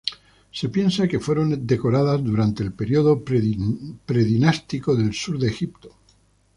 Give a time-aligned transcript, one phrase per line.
[0.57, 5.95] Se piensa que fueron decoradas durante el período predinástico del sur de Egipto.